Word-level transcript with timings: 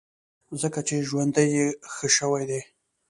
ځکه 0.61 0.79
چې 0.87 1.05
ژوند 1.07 1.35
یې 1.55 1.65
ښه 1.93 2.07
شوی 2.17 2.43
دی. 2.49 2.61